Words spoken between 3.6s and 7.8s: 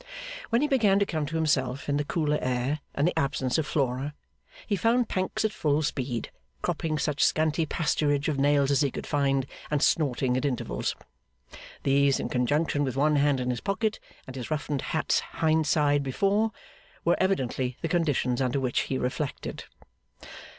Flora, he found Pancks at full speed, cropping such scanty